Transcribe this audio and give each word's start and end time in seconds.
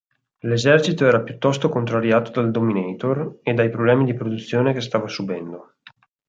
L'esercito 0.39 1.05
era 1.05 1.21
piuttosto 1.21 1.69
contrariato 1.69 2.31
dal 2.31 2.49
Dominator 2.49 3.17
e 3.43 3.53
dai 3.53 3.69
problemi 3.69 4.03
di 4.03 4.15
produzione 4.15 4.73
che 4.73 4.81
stava 4.81 5.07
subendo. 5.07 5.73